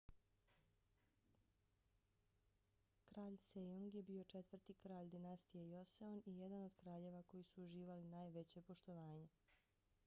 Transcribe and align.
kralj 3.09 3.37
sejong 3.43 3.99
je 3.99 4.03
bio 4.09 4.25
četvrti 4.33 4.75
kralj 4.81 5.13
dinastije 5.15 5.69
joseon 5.75 6.21
i 6.25 6.35
jedan 6.41 6.63
od 6.71 6.75
kraljeva 6.83 7.23
koji 7.23 7.43
su 7.53 7.63
uživali 7.65 8.03
najveće 8.17 8.61
poštovanje 8.61 9.27